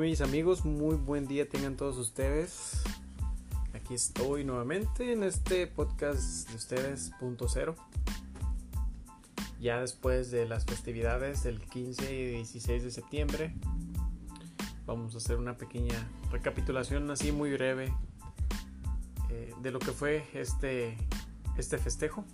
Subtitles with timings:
[0.00, 2.82] mis amigos, muy buen día tengan todos ustedes.
[3.74, 7.76] Aquí estoy nuevamente en este podcast de ustedes, punto cero.
[9.60, 13.54] Ya después de las festividades del 15 y 16 de septiembre,
[14.86, 17.92] vamos a hacer una pequeña recapitulación así muy breve
[19.30, 20.96] eh, de lo que fue este,
[21.58, 22.24] este festejo,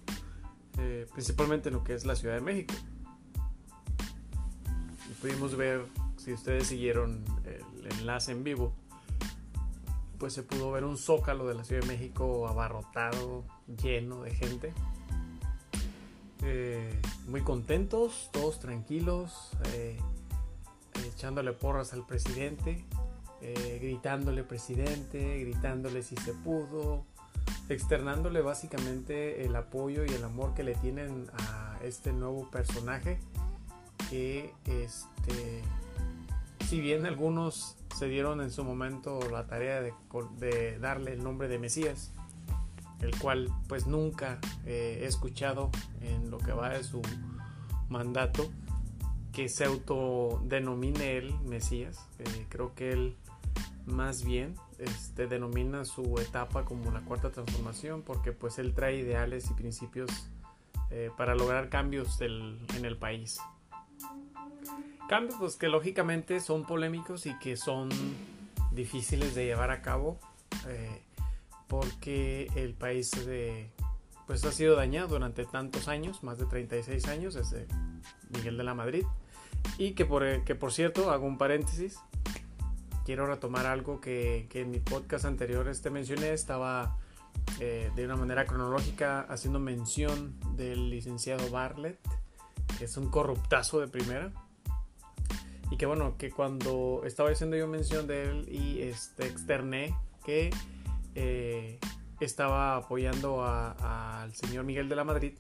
[0.79, 2.75] eh, principalmente en lo que es la Ciudad de México.
[5.21, 5.85] pudimos ver
[6.17, 7.25] si ustedes siguieron
[7.87, 8.73] enlace en vivo,
[10.19, 13.45] pues se pudo ver un zócalo de la Ciudad de México abarrotado,
[13.83, 14.73] lleno de gente.
[16.43, 19.99] Eh, muy contentos, todos tranquilos, eh,
[21.15, 22.85] echándole porras al presidente,
[23.43, 27.05] eh, gritándole presidente, gritándole si se pudo,
[27.69, 33.19] externándole básicamente el apoyo y el amor que le tienen a este nuevo personaje
[34.11, 35.63] que este
[36.69, 41.59] si bien algunos se dieron en su momento la tarea de, darle el nombre de
[41.59, 42.13] Mesías,
[43.01, 45.71] el cual pues nunca eh, he escuchado
[46.03, 47.01] en lo que va de su
[47.89, 48.51] mandato
[49.33, 52.07] que se autodenomine él Mesías.
[52.19, 53.17] Eh, creo que él
[53.87, 59.51] más bien este, denomina su etapa como la cuarta transformación porque pues él trae ideales
[59.51, 60.11] y principios
[60.91, 63.41] eh, para lograr cambios en el país.
[65.09, 67.89] Cambios pues, que lógicamente son polémicos y que son
[68.73, 70.19] difíciles de llevar a cabo
[70.67, 71.03] eh,
[71.67, 73.11] porque el país
[74.27, 77.67] pues ha sido dañado durante tantos años, más de 36 años desde
[78.29, 79.05] Miguel de la Madrid.
[79.79, 81.99] Y que por, que por cierto hago un paréntesis
[83.07, 86.99] quiero retomar algo que, en mi podcast anterior este mencioné estaba
[87.59, 91.99] eh, de una manera cronológica haciendo mención del licenciado Bartlett
[92.79, 94.31] que es un corruptazo de primera
[95.71, 99.95] y que bueno, que cuando estaba haciendo yo mención de él y este, externé
[100.25, 100.51] que
[101.15, 101.79] eh,
[102.21, 105.35] estaba apoyando al señor Miguel de la Madrid,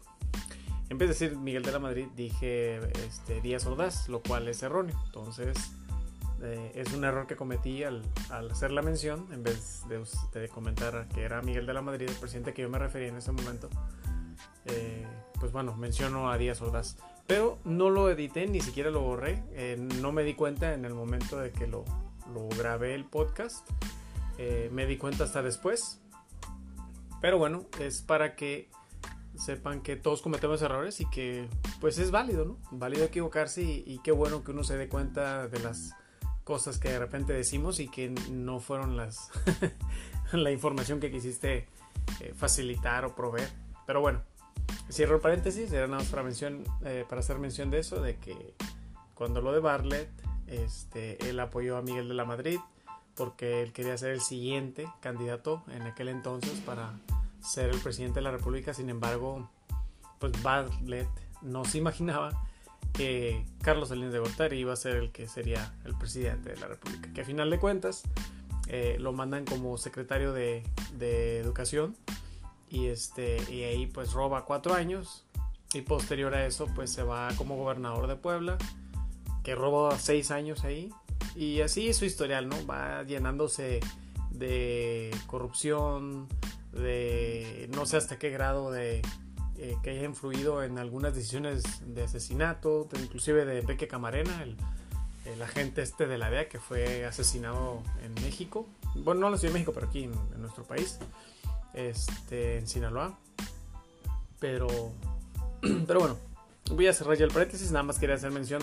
[0.90, 4.62] en vez de decir Miguel de la Madrid, dije este, Díaz Ordaz, lo cual es
[4.62, 4.98] erróneo.
[5.06, 5.72] Entonces,
[6.40, 11.22] eh, es un error que cometí al, hacer la mención, en vez de, comentar que
[11.22, 13.68] era Miguel de la Madrid, el presidente que yo me refería en ese momento.
[14.64, 15.06] Eh,
[15.38, 16.96] pues bueno, menciono a Díaz Ordaz.
[17.28, 19.44] Pero no lo edité, ni siquiera lo borré.
[19.52, 21.84] Eh, no me di cuenta en el momento de que lo,
[22.56, 23.68] grabé el podcast.
[24.38, 26.00] Eh, me di cuenta hasta después.
[27.20, 28.70] Pero bueno, es para que
[29.36, 31.46] sepan que todos cometemos errores y que
[31.82, 32.56] pues es válido, ¿no?
[32.70, 35.94] Válido equivocarse y, qué bueno que uno se dé cuenta de las
[36.44, 39.30] cosas que de repente decimos y que no fueron las
[40.32, 41.68] la información que quisiste
[42.20, 43.50] eh, facilitar o proveer.
[43.86, 44.22] Pero bueno,
[44.90, 48.16] Cierro el paréntesis, era nada más para, mención, eh, para hacer mención de eso, de
[48.16, 48.54] que
[49.14, 50.08] cuando lo de Bartlett,
[50.46, 52.58] este, él apoyó a Miguel de la Madrid
[53.18, 56.92] porque él quería ser el siguiente candidato en aquel entonces para
[57.40, 58.72] ser el presidente de la República.
[58.72, 59.50] Sin embargo,
[60.20, 61.08] pues Bartlett
[61.42, 62.30] no se imaginaba
[62.92, 66.68] que Carlos Salinas de Gortari iba a ser el que sería el presidente de la
[66.68, 67.12] República.
[67.12, 68.04] Que a final de cuentas
[68.68, 70.62] eh, lo mandan como secretario de,
[70.96, 71.96] de Educación
[72.70, 75.24] y este y ahí pues roba cuatro años
[75.72, 78.56] y posterior a eso pues se va como gobernador de Puebla
[79.42, 80.90] que robó seis años ahí
[81.34, 83.80] y así su historial no va llenándose
[84.30, 86.28] de corrupción
[86.72, 89.02] de no sé hasta qué grado de
[89.56, 91.64] eh, que haya influido en algunas decisiones
[91.94, 94.56] de asesinato inclusive de Enrique Camarena el,
[95.42, 99.52] agente este de la DEA que fue asesinado en México bueno no en la Ciudad
[99.52, 100.98] de México pero aquí en nuestro país
[101.74, 103.18] este, en Sinaloa.
[104.40, 104.68] Pero,
[105.86, 106.16] pero bueno,
[106.70, 107.70] voy a cerrar ya el paréntesis.
[107.70, 108.62] Nada más quería hacer mención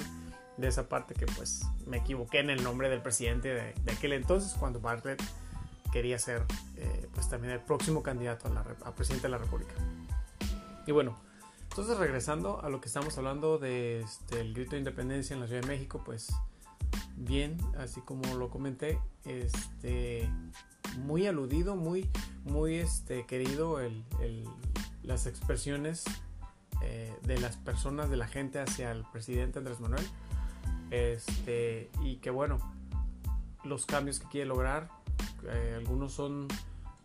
[0.58, 4.54] de esa parte que pues me equivoqué en el nombre del presidente de, aquel entonces
[4.58, 5.22] cuando Bartlett
[5.92, 6.44] quería ser
[6.78, 8.48] eh, pues también el próximo candidato
[8.84, 9.74] a, presidente de la República.
[10.88, 11.18] Y bueno,
[11.70, 15.48] entonces regresando a lo que estamos hablando de este, el grito de independencia en la
[15.48, 16.28] Ciudad de México, pues
[17.16, 20.30] bien, así como lo comenté, este
[20.98, 22.10] muy aludido, muy,
[22.44, 24.04] muy este, querido el,
[25.04, 26.04] las expresiones
[26.82, 30.06] eh, de las personas, de la gente hacia el presidente Andrés Manuel.
[30.92, 32.60] Este, y que bueno,
[33.64, 34.90] los cambios que quiere lograr,
[35.48, 36.48] eh, algunos son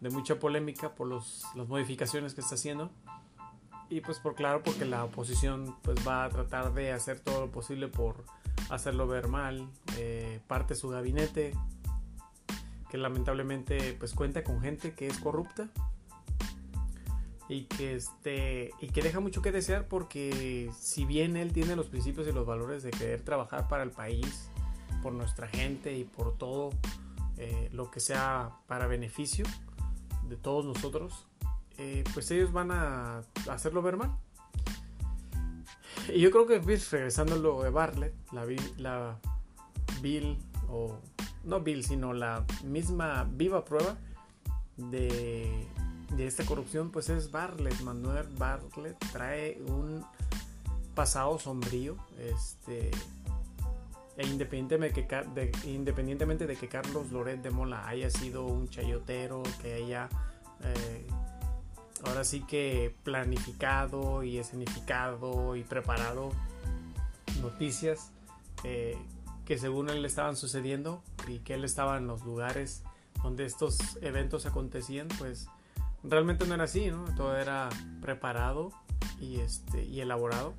[0.00, 2.90] de mucha polémica por los, las modificaciones que está haciendo.
[3.88, 7.50] Y pues por claro, porque la oposición pues va a tratar de hacer todo lo
[7.50, 8.24] posible por
[8.70, 9.68] hacerlo ver mal.
[9.96, 11.54] Eh, parte su gabinete,
[12.90, 15.68] que lamentablemente pues cuenta con gente que es corrupta
[17.48, 21.86] y que este y que deja mucho que desear porque si bien él tiene los
[21.86, 24.50] principios y los valores de querer trabajar para el país
[25.02, 26.70] por nuestra gente y por todo
[27.38, 29.46] eh, lo que sea para beneficio
[30.28, 31.26] de todos nosotros,
[31.78, 34.16] eh, pues ellos van a hacerlo ver mal.
[36.14, 38.44] Y yo creo que pues, regresando a lo de Bartlett, la,
[38.76, 39.18] la
[40.02, 40.38] Bill,
[40.68, 40.98] o
[41.44, 43.96] no Bill, sino la misma viva prueba
[44.76, 45.66] de,
[46.16, 47.80] de esta corrupción, pues es Bartlett.
[47.82, 50.04] Manuel Bartlett trae un
[50.94, 52.90] pasado sombrío, este,
[54.16, 60.08] e independientemente de, que, Carlos Loret de Mola haya sido un chayotero, que haya
[60.62, 61.06] eh,
[62.04, 66.32] ahora sí que planificado y escenificado y preparado
[67.40, 68.10] noticias
[68.64, 68.98] eh,
[69.50, 72.84] que según él estaban sucediendo y que él estaba en los lugares
[73.20, 75.48] donde estos eventos acontecían, pues
[76.04, 77.04] realmente no era así, ¿no?
[77.16, 77.68] Todo era
[78.00, 78.70] preparado
[79.20, 80.54] y, este, y elaborado.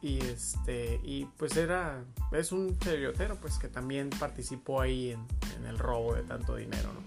[0.00, 2.02] Y este, y pues era,
[2.32, 7.00] es un chayotero pues que también participó ahí en, el robo de tanto dinero, ¿no?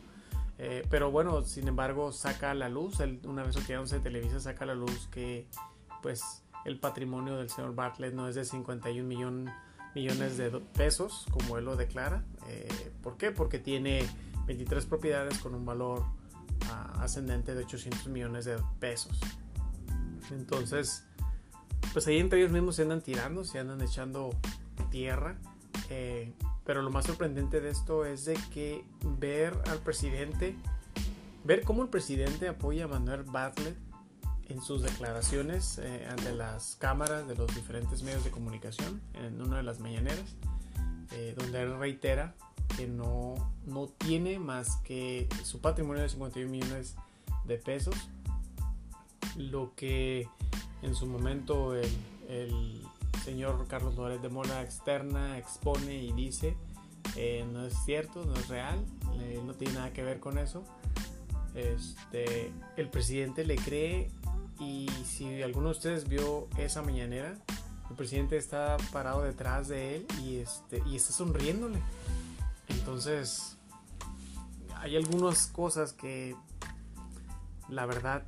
[0.60, 4.66] Eh, pero bueno, sin embargo, saca a la luz, una vez que se televisa, saca
[4.66, 5.48] a la luz que
[6.04, 9.52] pues el patrimonio del señor Bartlett no es de 51 millones
[9.94, 12.24] de pesos, como él lo declara.
[12.48, 13.32] Eh, ¿Por qué?
[13.32, 14.08] Porque tiene
[14.48, 16.06] 23 propiedades con un valor
[16.70, 19.20] ah, ascendente de 800 millones de pesos.
[20.32, 21.04] Entonces,
[21.94, 24.32] pues ahí entre ellos mismos se andan tirando, se andan echando
[24.90, 25.38] tierra.
[25.90, 26.34] Eh,
[26.64, 30.56] pero lo más sorprendente de esto es de que ver al presidente,
[31.44, 33.76] ver cómo el presidente apoya a Manuel Bartlett
[34.52, 39.58] en sus declaraciones eh, ante las cámaras de los diferentes medios de comunicación en una
[39.58, 40.36] de las mañaneras,
[41.12, 42.36] eh, donde él reitera
[42.78, 46.96] que no, no tiene más que su patrimonio de 51 millones
[47.46, 47.96] de pesos,
[49.36, 50.28] lo que
[50.82, 51.90] en su momento el,
[52.30, 52.82] el
[53.24, 56.56] señor Carlos Lórez de Mola externa, expone y dice,
[57.16, 58.80] eh, no es cierto, no es real,
[59.20, 60.64] eh, no tiene nada que ver con eso.
[61.54, 64.10] Este, el presidente le cree
[64.62, 67.36] y si alguno de ustedes vio esa mañanera,
[67.90, 71.82] el presidente está parado detrás de él y, este, y está sonriéndole.
[72.70, 73.58] Entonces,
[74.76, 76.36] hay algunas cosas que
[77.70, 78.24] la verdad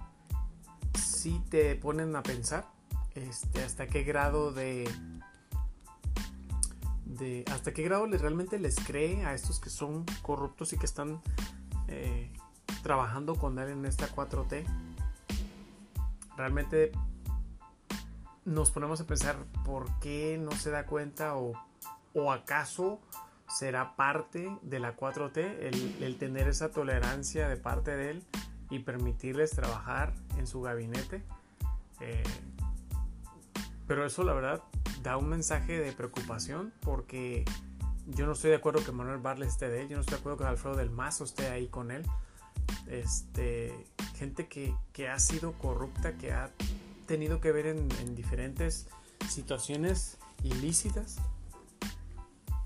[0.99, 2.67] sí te ponen a pensar
[3.13, 4.89] este, hasta qué grado de,
[7.05, 11.21] de hasta qué grado realmente les cree a estos que son corruptos y que están
[11.87, 12.33] eh,
[12.81, 14.65] trabajando con él en esta 4T.
[16.37, 16.91] Realmente
[18.45, 21.53] nos ponemos a pensar por qué no se da cuenta o,
[22.13, 22.99] o acaso
[23.47, 28.23] será parte de la 4T el, el, tener esa tolerancia de parte de él
[28.69, 31.23] y permitirles trabajar en su gabinete.
[31.99, 32.23] Eh,
[33.87, 34.63] pero eso la verdad
[35.03, 37.45] da un mensaje de preocupación porque
[38.07, 40.19] yo no estoy de acuerdo que Manuel Barley esté de él, yo no estoy de
[40.19, 42.03] acuerdo que Alfredo del Mazo esté ahí con él.
[42.87, 43.85] Este,
[44.15, 46.51] gente que, que ha sido corrupta, que ha
[47.07, 48.87] tenido que ver en, en, diferentes
[49.29, 51.17] situaciones ilícitas.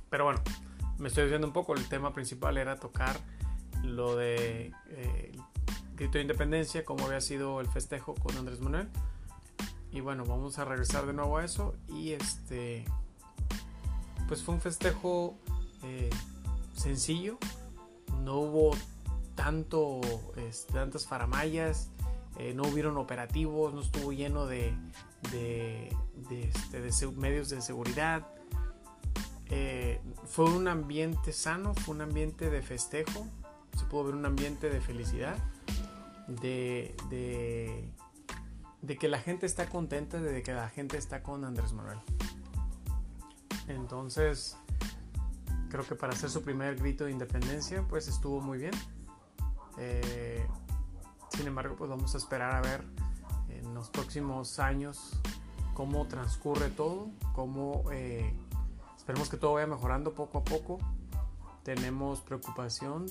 [0.09, 0.41] Pero bueno,
[0.97, 3.19] me estoy diciendo un poco, el tema principal era tocar
[3.83, 5.31] lo de eh,
[5.95, 8.89] grito de independencia, cómo había sido el festejo con Andrés Manuel.
[9.91, 11.75] Y bueno, vamos a regresar de nuevo a eso.
[11.87, 12.85] Y este,
[14.27, 15.37] pues fue un festejo
[15.83, 16.09] eh,
[16.75, 17.37] sencillo.
[18.23, 18.75] No hubo
[19.37, 20.01] tanto,
[20.73, 21.91] tantas faramayas.
[22.37, 23.73] Eh, no hubieron operativos.
[23.73, 24.73] No estuvo lleno de,
[26.29, 28.27] este, medios de seguridad.
[29.45, 33.25] Eh, fue un ambiente sano, fue un ambiente de festejo.
[33.77, 35.37] Se pudo ver un ambiente de felicidad.
[36.27, 37.89] de, de
[38.81, 41.99] de que la gente está contenta, de que la gente está con Andrés Manuel.
[43.67, 44.55] Entonces,
[45.69, 48.73] creo que para hacer su primer grito de independencia, pues estuvo muy bien.
[49.77, 50.45] Eh,
[51.29, 52.83] sin embargo, pues vamos a esperar a ver
[53.49, 55.19] en los próximos años
[55.73, 58.33] cómo transcurre todo, cómo eh,
[58.97, 60.79] esperemos que todo vaya mejorando poco a poco.
[61.63, 63.05] Tenemos preocupación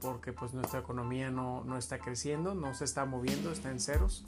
[0.00, 4.24] porque pues nuestra economía no, no está creciendo, no se está moviendo, está en ceros.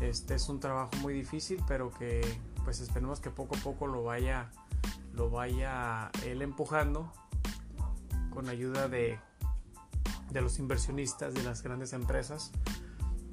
[0.00, 2.20] Este es un trabajo muy difícil, pero que
[2.64, 4.50] pues esperemos que poco a poco lo vaya,
[5.12, 7.12] lo vaya él empujando
[8.30, 9.18] con ayuda de,
[10.30, 12.52] de los inversionistas de las grandes empresas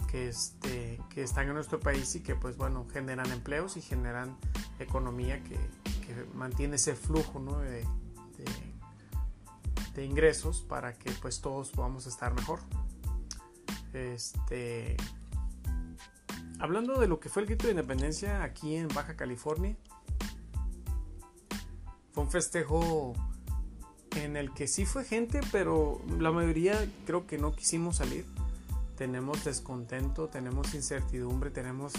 [0.09, 4.37] que, este, que están en nuestro país y que pues bueno generan empleos y generan
[4.79, 5.55] economía que,
[6.05, 7.59] que mantiene ese flujo ¿no?
[7.59, 7.85] de,
[9.93, 12.59] de, ingresos para que pues todos podamos estar mejor
[13.93, 14.95] este
[16.59, 19.75] hablando de lo que fue el grito de independencia aquí en Baja California,
[22.11, 23.13] fue un festejo
[24.23, 28.25] en el que sí fue gente, pero la mayoría creo que no quisimos salir.
[28.97, 31.93] Tenemos descontento, tenemos incertidumbre, tenemos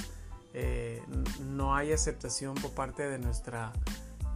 [0.54, 1.02] eh,
[1.40, 3.72] no hay aceptación por parte de nuestra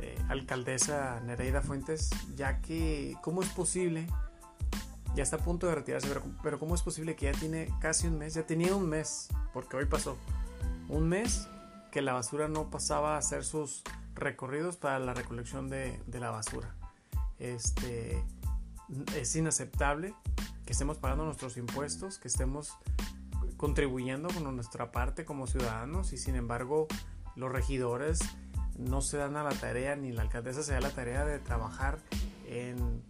[0.00, 4.06] eh, alcaldesa Nereida Fuentes, ya que cómo es posible,
[5.14, 8.06] ya está a punto de retirarse, pero, pero cómo es posible que ya tiene casi
[8.06, 10.16] un mes, ya tenía un mes, porque hoy pasó
[10.88, 11.48] un mes
[11.90, 13.82] que la basura no pasaba a hacer sus
[14.14, 16.74] recorridos para la recolección de, de la basura.
[17.42, 18.22] Este,
[19.16, 20.14] es inaceptable
[20.64, 22.78] que estemos pagando nuestros impuestos, que estemos
[23.56, 26.86] contribuyendo con nuestra parte como ciudadanos y sin embargo
[27.34, 28.20] los regidores
[28.78, 31.98] no se dan a la tarea ni la alcaldesa se da la tarea de trabajar
[32.46, 33.02] en,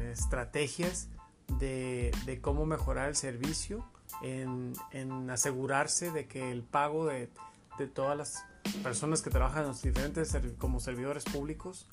[0.00, 1.08] estrategias
[1.58, 3.84] de, cómo mejorar el servicio,
[4.22, 4.72] en,
[5.30, 7.28] asegurarse de que el pago de,
[7.78, 8.44] de todas las
[8.82, 11.86] personas que trabajan en los diferentes como servidores públicos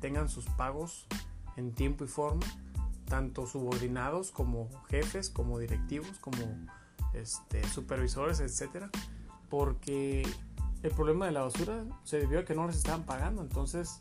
[0.00, 1.06] tengan sus pagos
[1.56, 2.46] en tiempo y forma,
[3.06, 6.38] tanto subordinados como jefes, como directivos, como
[7.14, 8.90] este, supervisores, etcétera,
[9.48, 10.22] porque
[10.82, 13.42] el problema de la basura se debió a que no les estaban pagando.
[13.42, 14.00] Entonces,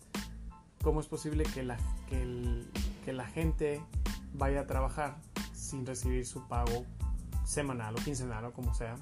[0.84, 1.78] ¿cómo es posible que la,
[2.10, 3.82] que la gente
[4.34, 5.18] vaya a trabajar
[5.54, 6.86] sin recibir su pago
[7.46, 8.98] semanal o quincenal o como sea?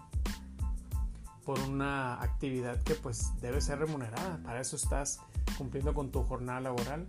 [1.46, 4.40] Por una actividad que pues debe ser remunerada.
[4.44, 5.20] Para eso estás
[5.58, 7.08] cumpliendo con tu jornada laboral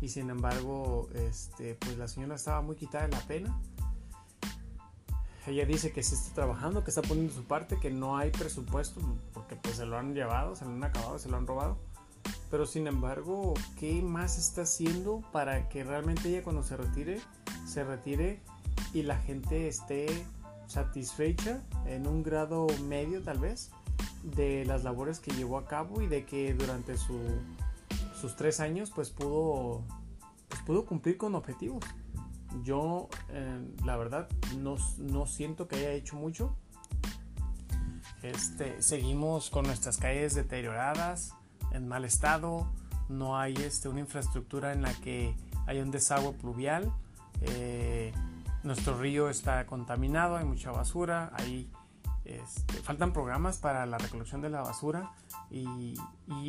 [0.00, 3.58] y sin embargo este, pues la señora estaba muy quitada de la pena
[5.46, 9.00] ella dice que se está trabajando, que está poniendo su parte, que no hay presupuesto,
[9.32, 11.78] porque pues se lo han llevado, se lo han acabado, se lo han robado.
[12.50, 17.20] Pero sin embargo, ¿qué más está haciendo para que realmente ella cuando se retire,
[17.64, 18.40] se retire
[18.92, 20.26] y la gente esté
[20.66, 23.70] satisfecha en un grado medio tal vez
[24.22, 27.20] de las labores que llevó a cabo y de que durante su,
[28.20, 29.84] sus tres años pues pudo,
[30.48, 31.84] pues pudo cumplir con objetivos?
[32.62, 36.56] yo eh, la verdad no, no, siento que haya hecho mucho.
[38.22, 41.34] Este, seguimos con nuestras calles deterioradas,
[41.72, 42.66] en mal estado,
[43.08, 46.92] no hay este, una infraestructura en la que haya un desagüe pluvial,
[47.42, 48.12] eh,
[48.66, 51.70] nuestro río está contaminado, hay mucha basura, hay,
[52.24, 55.12] este, faltan programas para la recolección de la basura
[55.50, 55.94] y,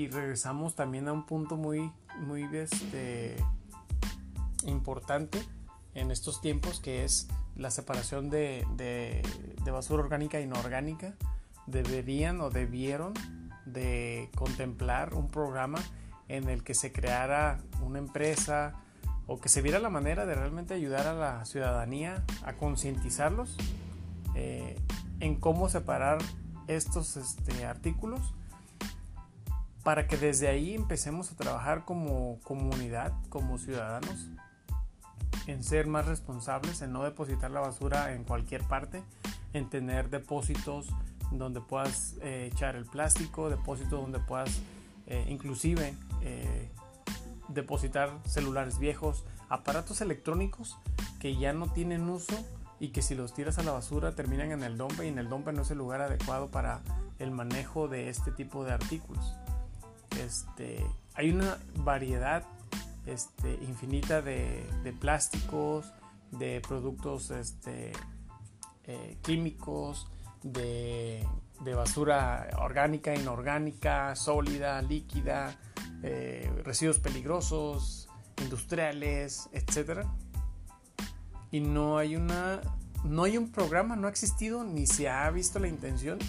[0.10, 3.36] regresamos también a un punto muy, muy este,
[4.66, 5.40] importante
[5.94, 11.16] en estos tiempos, que es la separación de, de, basura orgánica e inorgánica,
[11.68, 13.14] deberían o debieron
[13.66, 15.80] de contemplar un programa
[16.30, 18.74] en el que se creara una empresa
[19.28, 23.56] o que se viera la manera de realmente ayudar a la ciudadanía a concientizarlos
[24.36, 24.80] eh,
[25.20, 26.20] en cómo separar
[26.68, 28.34] estos este, artículos
[29.84, 34.30] para que desde ahí empecemos a trabajar como comunidad, como ciudadanos
[35.48, 39.04] en ser más responsables, en no depositar la basura en cualquier parte,
[39.54, 40.88] en tener depósitos
[41.32, 44.62] donde puedas eh, echar el plástico, depósitos donde puedas
[45.08, 46.70] eh, inclusive eh,
[47.48, 50.78] depositar celulares viejos, aparatos electrónicos
[51.20, 52.36] que ya no tienen uso
[52.80, 55.30] y que si los tiras a la basura terminan en el dompe y en el
[55.30, 56.82] dompe no es el lugar adecuado para
[57.20, 59.36] el manejo de este tipo de artículos.
[60.22, 60.86] Este,
[61.16, 62.44] hay una variedad
[63.06, 64.68] este, infinita de,
[65.00, 65.92] plásticos,
[66.32, 67.94] de productos este,
[68.84, 70.08] eh, químicos,
[70.44, 71.26] de,
[71.60, 75.56] basura orgánica, inorgánica, sólida, líquida,
[76.04, 78.10] eh, residuos peligrosos,
[78.42, 80.06] industriales, etc.
[81.52, 82.62] Y no hay una
[83.04, 86.20] no hay un programa, no ha existido ni se ha visto la intención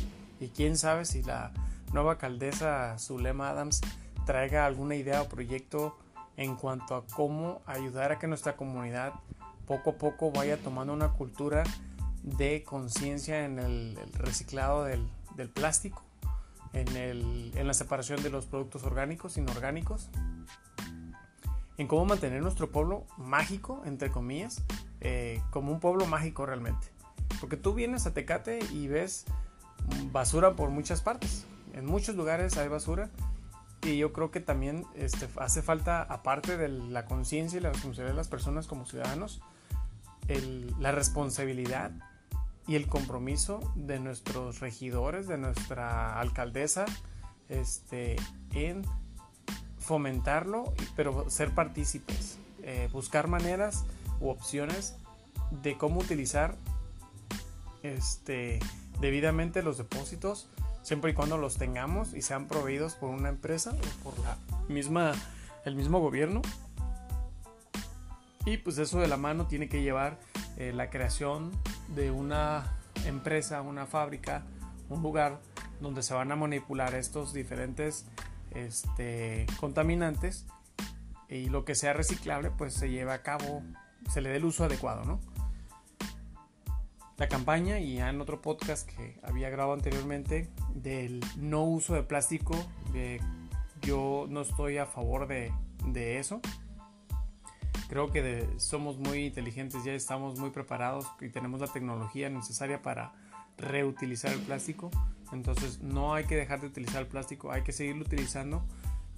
[0.41, 1.53] y quién sabe si la
[1.93, 3.81] nueva alcaldesa Zulema Adams
[4.27, 5.99] traiga alguna idea o proyecto
[6.37, 9.15] en cuanto a cómo ayudar a que nuestra comunidad
[9.67, 11.65] poco a poco vaya tomando una cultura
[12.23, 15.09] de conciencia en el, reciclado del,
[15.47, 16.03] plástico,
[16.73, 20.11] en, la separación de los productos orgánicos, inorgánicos,
[21.77, 24.63] en cómo mantener nuestro pueblo mágico, entre comillas,
[25.01, 26.89] eh, como un pueblo mágico realmente.
[27.41, 29.27] Porque tú vienes a Tecate y ves
[30.11, 31.47] basura por muchas partes.
[31.75, 33.11] En muchos lugares hay basura
[33.83, 38.13] y yo creo que también este, hace falta, aparte de la conciencia y la responsabilidad
[38.13, 39.41] de las personas como ciudadanos,
[40.79, 41.93] la responsabilidad
[42.69, 46.85] y el compromiso de nuestros regidores, de nuestra alcaldesa,
[47.49, 48.17] este,
[48.53, 48.83] en
[49.79, 53.85] fomentarlo, pero ser partícipes, eh, buscar maneras
[54.21, 54.97] u opciones
[55.63, 56.57] de cómo utilizar
[57.83, 58.61] este,
[59.01, 60.51] debidamente los depósitos
[60.83, 64.37] siempre y cuando los tengamos y sean proveídos por una empresa o por la
[64.69, 65.13] misma,
[65.65, 66.43] el mismo gobierno.
[68.45, 70.19] Y pues eso de la mano tiene que llevar
[70.57, 71.51] eh, la creación
[71.95, 74.45] de una empresa, una fábrica,
[74.89, 75.41] un lugar
[75.81, 78.07] donde se van a manipular estos diferentes
[78.53, 80.47] este, contaminantes
[81.29, 83.63] y lo que sea reciclable pues se lleva a cabo,
[84.11, 85.21] se le dé el uso adecuado, ¿no?
[87.17, 92.55] La campaña y en otro podcast que había grabado anteriormente del no uso de plástico,
[93.83, 95.53] yo no estoy a favor de,
[95.85, 96.41] de eso.
[97.89, 103.13] Creo que somos muy inteligentes, ya estamos muy preparados y tenemos la tecnología necesaria para
[103.57, 104.91] reutilizar el plástico.
[105.33, 108.65] Entonces no hay que dejar de utilizar el plástico, hay que seguirlo utilizando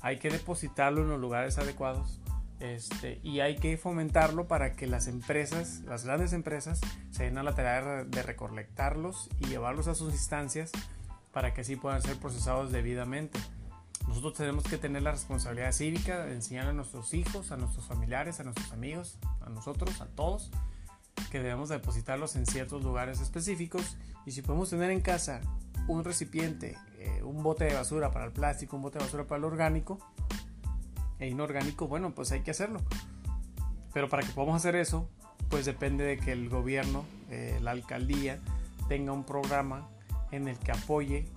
[0.01, 2.21] hay que depositarlo en los lugares adecuados
[2.59, 7.43] este, y hay que fomentarlo para que las empresas, las grandes empresas, se den a
[7.43, 10.73] la tarea de recolectarlos y llevarlos a sus instancias
[11.33, 13.39] para que así puedan ser procesados debidamente.
[14.11, 18.41] Nosotros tenemos que tener la responsabilidad cívica de enseñar a nuestros hijos, a nuestros familiares,
[18.41, 20.51] a nuestros amigos, a nosotros, a todos,
[21.31, 25.43] que debemos depositarlos en ciertos lugares específicos y si podemos tener en casa
[25.87, 29.39] un recipiente, eh, un bote de basura para el plástico, un bote de basura para
[29.39, 30.01] el orgánico
[31.21, 32.81] e inorgánico, bueno, pues hay que hacerlo.
[33.95, 35.09] Pero para que podamos hacer eso,
[35.49, 38.41] pues depende de que el gobierno, eh, la alcaldía,
[38.89, 39.89] tenga un programa
[40.33, 41.29] en el que apoye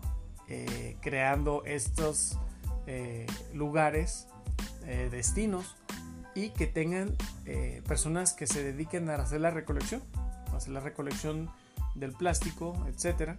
[0.47, 2.39] eh, creando estos
[3.53, 4.27] lugares,
[5.11, 5.75] destinos
[6.35, 7.15] y que tengan
[7.87, 10.01] personas que se dediquen a hacer la recolección,
[10.55, 11.49] hacer la recolección
[11.95, 13.37] del plástico, etcétera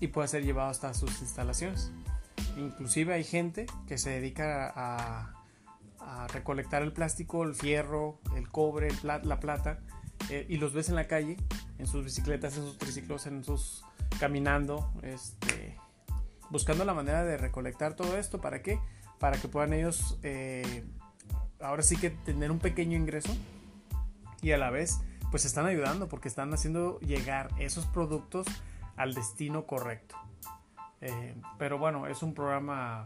[0.00, 1.90] y puede ser llevado hasta sus instalaciones.
[2.56, 5.34] Inclusive hay gente que se dedica a,
[6.32, 9.80] recolectar el plástico, el fierro, el cobre, la plata
[10.30, 11.36] eh, y los ves en la calle,
[11.78, 13.84] en sus bicicletas, en sus triciclos, en sus
[14.18, 15.76] caminando, este,
[16.50, 18.40] buscando la manera de recolectar todo esto.
[18.40, 18.80] ¿Para qué?
[19.18, 20.84] Para que puedan ellos eh,
[21.60, 23.36] ahora sí que tener un pequeño ingreso
[24.42, 28.46] y a la vez pues están ayudando porque están haciendo llegar esos productos
[28.96, 30.16] al destino correcto.
[31.00, 33.04] Eh, pero bueno, es un programa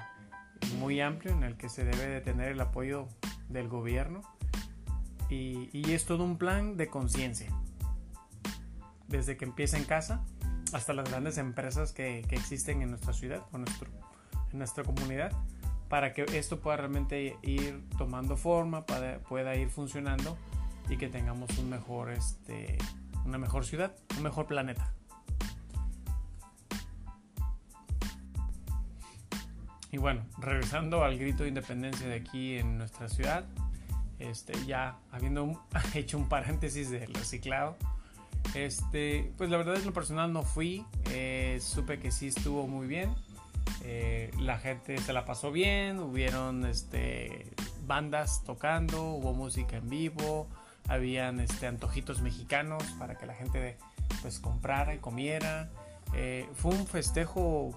[0.78, 3.08] muy amplio en el que se debe de tener el apoyo
[3.48, 4.22] del gobierno
[5.28, 7.50] y, es todo un plan de conciencia.
[9.08, 10.24] Desde que empieza en casa
[10.72, 13.88] hasta las grandes empresas que, existen en nuestra ciudad o nuestro,
[14.52, 15.32] en nuestra comunidad
[15.88, 20.38] para que esto pueda realmente ir tomando forma, pueda ir funcionando
[20.88, 22.78] y que tengamos un mejor, este,
[23.26, 24.94] una mejor ciudad, un mejor planeta.
[29.90, 33.44] Y bueno, regresando al grito de independencia de aquí en nuestra ciudad,
[34.18, 35.62] este, ya habiendo
[35.94, 37.76] hecho un paréntesis del reciclado,
[38.54, 42.86] este, pues la verdad es lo personal no fui, eh, supe que sí estuvo muy
[42.86, 43.14] bien,
[43.82, 47.46] eh, la gente se la pasó bien, hubieron este,
[47.86, 50.48] bandas tocando, hubo música en vivo,
[50.88, 53.76] habían este, antojitos mexicanos para que la gente
[54.20, 55.70] pues comprara y comiera.
[56.14, 57.74] Eh, fue un festejo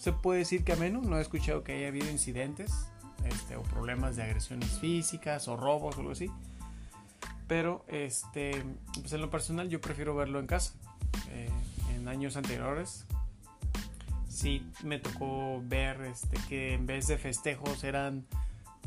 [0.00, 2.72] se puede decir que a menos no he escuchado que haya habido incidentes
[3.26, 6.30] este, o problemas de agresiones físicas o robos o algo así.
[7.50, 8.62] Pero este,
[9.00, 10.72] pues en lo personal yo prefiero verlo en casa.
[11.30, 11.50] Eh,
[11.96, 13.06] en años anteriores
[14.28, 18.24] sí me tocó ver este, que en vez de festejos eran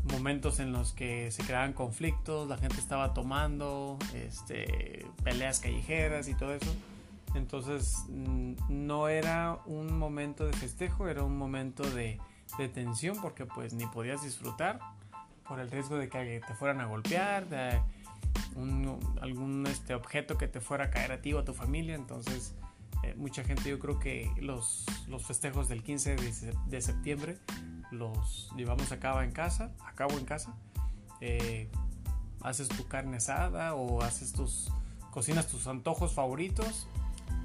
[0.05, 6.33] momentos en los que se creaban conflictos, la gente estaba tomando, este, peleas callejeras y
[6.33, 6.73] todo eso.
[7.35, 12.17] Entonces mm, no era un momento de festejo, era un momento de,
[12.73, 14.79] tensión porque pues ni podías disfrutar
[15.45, 17.81] por el riesgo de que te fueran a golpear, de
[19.21, 21.95] algún este, objeto que te fuera a caer a ti o a tu familia.
[21.95, 22.55] Entonces
[23.03, 24.85] eh, mucha gente yo creo que los,
[25.25, 26.15] festejos del 15
[26.67, 27.37] de, septiembre
[27.91, 30.55] los llevamos a cabo en casa, a cabo en casa.
[31.21, 31.69] Eh,
[32.41, 34.69] haces tu carne asada o haces tus
[35.11, 36.87] cocinas tus antojos favoritos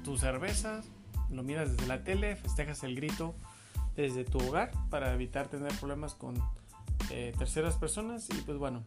[0.03, 0.85] tus cervezas,
[1.29, 3.35] lo miras desde la tele, festejas el grito
[3.95, 6.35] desde tu hogar para evitar tener problemas con
[7.11, 8.83] eh, terceras personas y pues bueno,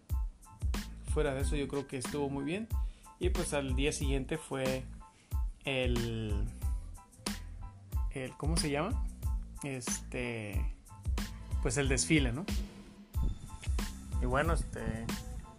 [1.12, 2.68] fuera de eso yo creo que estuvo muy bien
[3.20, 4.84] y pues al día siguiente fue
[5.64, 6.48] el,
[8.10, 9.04] el ¿cómo se llama?
[9.62, 10.64] Este,
[11.62, 12.44] pues el desfile, ¿no?
[14.20, 15.06] Y bueno, este,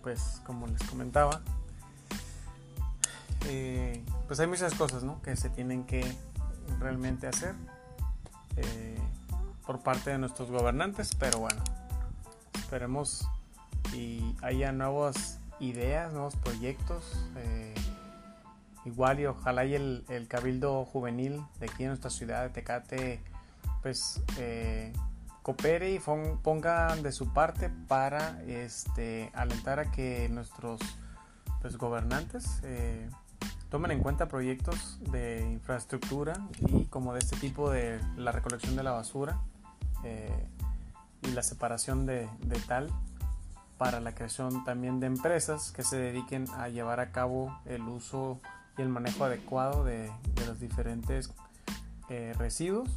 [0.02, 1.42] pues como les comentaba,
[3.46, 6.04] eh, pues hay muchas cosas que se tienen que
[6.80, 7.56] realmente hacer
[8.58, 8.98] eh,
[9.66, 11.64] por parte de nuestros gobernantes, pero bueno,
[12.56, 13.28] esperemos
[13.94, 17.30] y haya nuevas ideas, nuevos proyectos.
[17.38, 17.74] Eh,
[18.86, 23.22] igual y ojalá y el, cabildo juvenil de aquí en nuestra ciudad de Tecate
[23.82, 24.22] pues
[25.44, 30.80] coopere y ponga de su parte para este, alentar a que nuestros
[31.62, 33.10] pues, gobernantes eh,
[33.70, 38.84] tomen en cuenta proyectos de infraestructura y como de este tipo de la recolección de
[38.84, 39.42] la basura
[40.06, 40.48] eh,
[41.24, 42.30] y la separación de,
[42.68, 42.90] tal
[43.84, 48.40] para la creación también de empresas que se dediquen a llevar a cabo el uso
[48.78, 50.10] y el manejo adecuado de,
[50.48, 51.30] los diferentes
[52.08, 52.88] eh, residuos.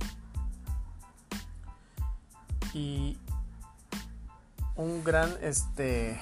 [2.73, 3.19] Y
[4.77, 6.21] un gran este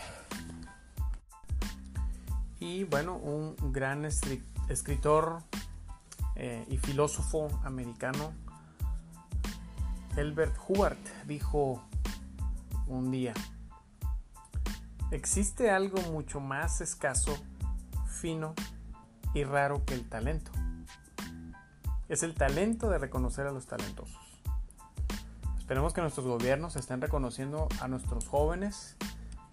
[2.58, 5.42] y bueno un gran escritor
[6.36, 8.32] eh, y filósofo americano
[10.16, 10.96] Elbert Hubbard
[11.26, 11.82] dijo
[12.86, 13.34] un día
[15.14, 17.36] existe algo mucho más escaso
[18.06, 18.54] fino
[19.32, 20.50] y raro que el talento.
[22.08, 24.18] Es el talento de reconocer a los talentosos.
[25.58, 28.96] Esperemos que nuestros gobiernos estén reconociendo a nuestros jóvenes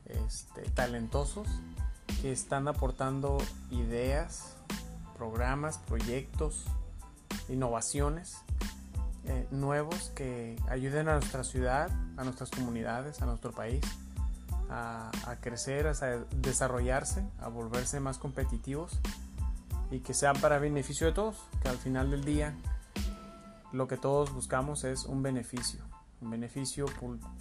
[0.05, 1.47] este, talentosos
[2.21, 3.37] que están aportando
[3.69, 4.57] ideas,
[5.17, 6.65] programas, proyectos,
[7.47, 8.37] innovaciones
[9.25, 13.81] eh, nuevos que ayuden a nuestra ciudad, a nuestras comunidades, a nuestro país
[14.71, 15.93] a, crecer, a
[16.37, 18.99] desarrollarse, a volverse más competitivos
[19.91, 22.55] y que sean para beneficio de todos, que al final del día
[23.73, 25.83] lo que todos buscamos es un beneficio
[26.21, 26.85] un beneficio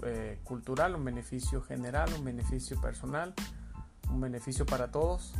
[0.02, 3.34] eh, cultural, un beneficio general, un beneficio personal,
[4.10, 5.34] un beneficio para todos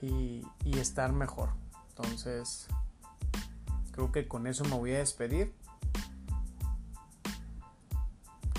[0.00, 0.42] y,
[0.78, 1.50] estar mejor.
[1.90, 2.66] Entonces,
[3.92, 5.54] creo que con eso me voy a despedir.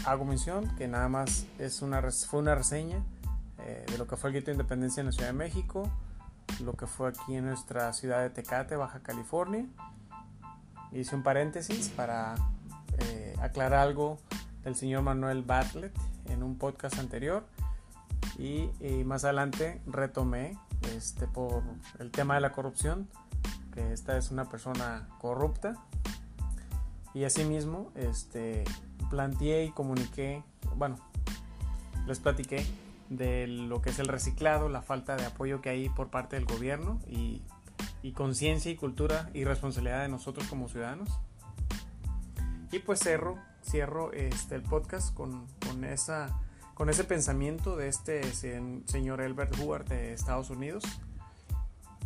[0.06, 3.04] Hago mención que nada más es una, fue una reseña
[3.66, 5.90] eh, de lo que fue el grito de independencia en la Ciudad de México,
[6.64, 9.66] lo que fue aquí en nuestra ciudad de Tecate, Baja California.
[10.92, 12.36] Hice un paréntesis para
[13.00, 14.20] eh, aclarar algo
[14.64, 15.98] del señor Manuel Bartlett
[16.30, 17.44] en un podcast anterior
[18.38, 18.70] y,
[19.06, 20.56] más adelante retomé
[20.96, 21.64] este, por
[21.98, 23.10] el tema de la corrupción,
[23.74, 25.74] que esta es una persona corrupta
[27.16, 28.66] y asimismo este,
[29.10, 30.44] planteé y comuniqué,
[30.76, 30.98] bueno,
[32.06, 32.66] les platiqué
[33.10, 36.46] de lo que es el reciclado, la falta de apoyo que hay por parte del
[36.46, 37.42] gobierno y,
[38.14, 41.10] conciencia y cultura y responsabilidad de nosotros como ciudadanos.
[42.72, 45.48] Y pues cierro, cierro este, el podcast con,
[45.84, 46.40] esa,
[46.76, 48.22] con ese pensamiento de este
[48.86, 50.84] señor Albert Hubbard de Estados Unidos.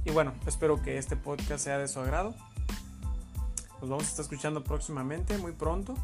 [0.05, 2.33] Y bueno, espero que este podcast sea de su agrado.
[3.81, 5.95] Nos vamos a estar escuchando próximamente, muy pronto.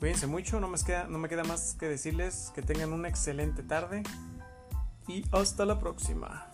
[0.00, 3.62] Cuídense mucho, no me, queda, no me queda más que decirles que tengan una excelente
[3.62, 4.02] tarde
[5.06, 6.51] y hasta la próxima.